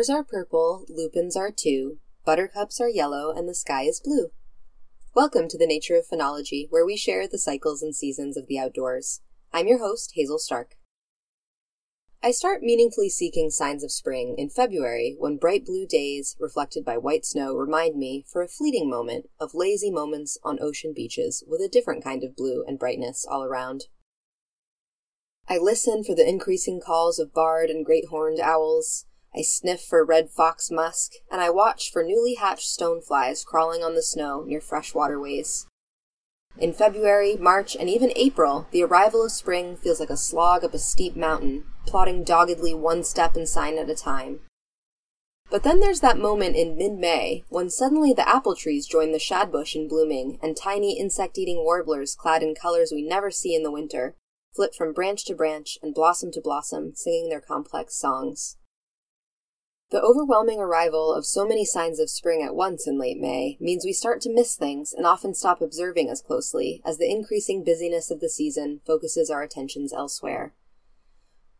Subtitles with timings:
[0.00, 4.28] Clovers are purple, lupins are too, buttercups are yellow, and the sky is blue.
[5.14, 8.58] Welcome to the Nature of Phenology, where we share the cycles and seasons of the
[8.58, 9.20] outdoors.
[9.52, 10.76] I'm your host, Hazel Stark.
[12.22, 16.96] I start meaningfully seeking signs of spring in February when bright blue days, reflected by
[16.96, 21.60] white snow, remind me, for a fleeting moment, of lazy moments on ocean beaches with
[21.60, 23.84] a different kind of blue and brightness all around.
[25.46, 29.04] I listen for the increasing calls of barred and great horned owls.
[29.34, 33.94] I sniff for red fox musk, and I watch for newly hatched stoneflies crawling on
[33.94, 35.66] the snow near fresh waterways.
[36.58, 40.74] In February, March, and even April, the arrival of spring feels like a slog up
[40.74, 44.40] a steep mountain, plodding doggedly one step and sign at a time.
[45.48, 49.18] But then there's that moment in mid May when suddenly the apple trees join the
[49.18, 53.62] shadbush in blooming, and tiny insect eating warblers clad in colors we never see in
[53.62, 54.16] the winter
[54.54, 58.56] flit from branch to branch and blossom to blossom, singing their complex songs.
[59.90, 63.84] The overwhelming arrival of so many signs of spring at once in late May means
[63.84, 68.08] we start to miss things and often stop observing as closely as the increasing busyness
[68.08, 70.54] of the season focuses our attentions elsewhere.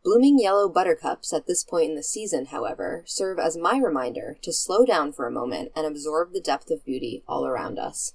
[0.05, 4.53] Blooming yellow buttercups at this point in the season, however, serve as my reminder to
[4.53, 8.15] slow down for a moment and absorb the depth of beauty all around us.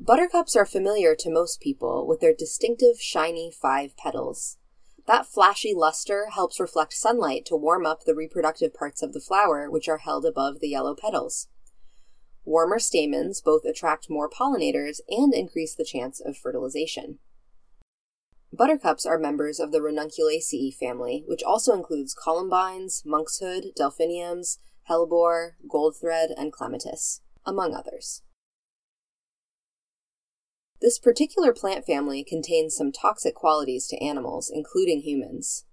[0.00, 4.58] Buttercups are familiar to most people with their distinctive shiny five petals.
[5.08, 9.70] That flashy luster helps reflect sunlight to warm up the reproductive parts of the flower,
[9.70, 11.48] which are held above the yellow petals.
[12.44, 17.20] Warmer stamens both attract more pollinators and increase the chance of fertilization.
[18.52, 24.58] Buttercups are members of the Ranunculaceae family, which also includes columbines, monkshood, delphiniums,
[24.90, 28.22] hellebore, goldthread, and clematis, among others.
[30.80, 35.64] This particular plant family contains some toxic qualities to animals, including humans.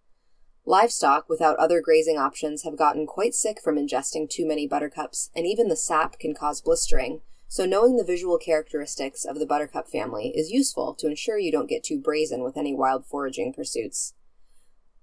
[0.66, 5.46] Livestock without other grazing options have gotten quite sick from ingesting too many buttercups, and
[5.46, 10.34] even the sap can cause blistering, so knowing the visual characteristics of the buttercup family
[10.36, 14.16] is useful to ensure you don't get too brazen with any wild foraging pursuits.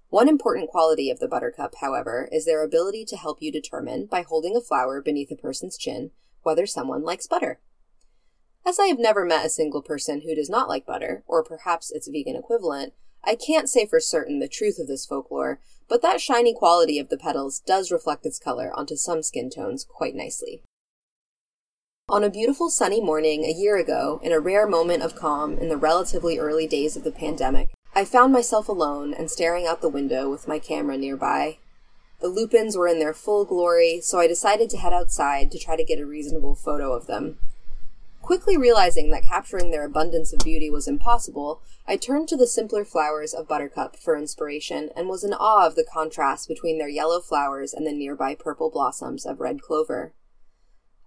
[0.09, 4.21] One important quality of the buttercup, however, is their ability to help you determine, by
[4.21, 6.11] holding a flower beneath a person's chin,
[6.41, 7.61] whether someone likes butter.
[8.65, 11.91] As I have never met a single person who does not like butter, or perhaps
[11.91, 15.59] its vegan equivalent, I can't say for certain the truth of this folklore,
[15.89, 19.85] but that shiny quality of the petals does reflect its color onto some skin tones
[19.85, 20.63] quite nicely.
[22.09, 25.69] On a beautiful sunny morning a year ago, in a rare moment of calm in
[25.69, 29.89] the relatively early days of the pandemic, I found myself alone and staring out the
[29.89, 31.59] window with my camera nearby.
[32.21, 35.75] The lupins were in their full glory, so I decided to head outside to try
[35.75, 37.39] to get a reasonable photo of them.
[38.23, 42.85] Quickly realizing that capturing their abundance of beauty was impossible, I turned to the simpler
[42.85, 47.19] flowers of buttercup for inspiration and was in awe of the contrast between their yellow
[47.19, 50.13] flowers and the nearby purple blossoms of red clover.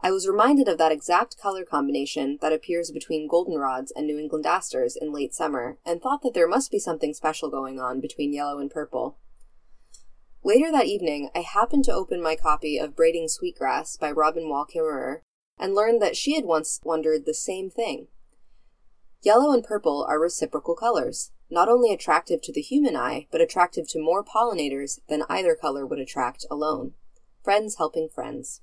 [0.03, 4.45] I was reminded of that exact color combination that appears between goldenrods and New England
[4.45, 8.35] asters in late summer, and thought that there must be something special going on between
[8.35, 9.17] yellow and purple.
[10.45, 14.67] Later that evening, I happened to open my copy of Braiding Sweetgrass by Robin Wall
[14.67, 15.23] Kimmerer
[15.59, 18.09] and learned that she had once wondered the same thing.
[19.23, 23.89] Yellow and purple are reciprocal colors, not only attractive to the human eye, but attractive
[23.89, 26.93] to more pollinators than either color would attract alone.
[27.43, 28.61] Friends helping friends.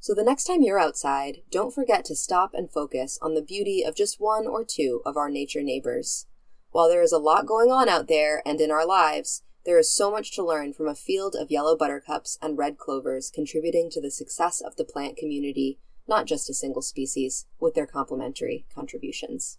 [0.00, 3.82] So the next time you're outside, don't forget to stop and focus on the beauty
[3.82, 6.26] of just one or two of our nature neighbors.
[6.70, 9.92] While there is a lot going on out there and in our lives, there is
[9.92, 14.00] so much to learn from a field of yellow buttercups and red clovers contributing to
[14.00, 19.58] the success of the plant community, not just a single species, with their complementary contributions.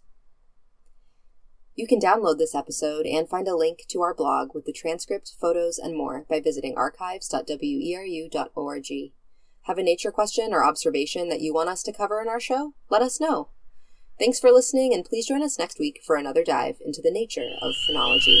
[1.76, 5.36] You can download this episode and find a link to our blog with the transcript,
[5.40, 8.88] photos, and more by visiting archives.weru.org.
[9.62, 12.74] Have a nature question or observation that you want us to cover in our show?
[12.90, 13.50] Let us know.
[14.18, 17.46] Thanks for listening, and please join us next week for another dive into the nature
[17.62, 18.40] of phenology.